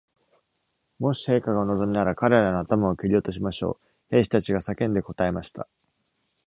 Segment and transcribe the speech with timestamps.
[0.97, 5.67] 「もし陛下がお望みなら、彼らの頭を切り落としましょう！」兵士たちが叫んで答えました。